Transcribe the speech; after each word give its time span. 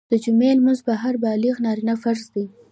د 0.11 0.13
جمعي 0.23 0.51
لمونځ 0.57 0.79
په 0.87 0.93
هر 1.01 1.13
بالغ 1.23 1.55
نارينه 1.65 1.95
فرض 2.03 2.25
دی 2.33 2.45